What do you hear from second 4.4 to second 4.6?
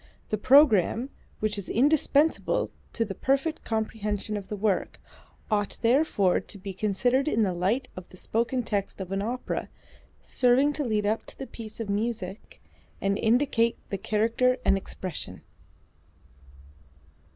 the